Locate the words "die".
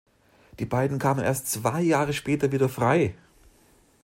0.57-0.65